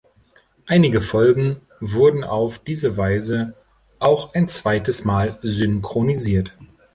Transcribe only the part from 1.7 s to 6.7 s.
wurden auf diese Weise auch ein zweites Mal synchronisiert.